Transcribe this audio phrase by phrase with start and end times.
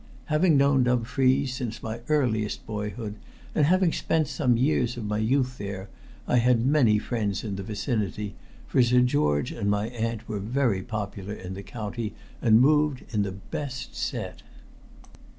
[0.33, 3.17] Having known Dumfries since my earliest boyhood,
[3.53, 5.89] and having spent some years of my youth there,
[6.27, 8.33] I had many friends in the vicinity,
[8.65, 13.21] for Sir George and my aunt were very popular in the county and moved in
[13.21, 14.41] the best set.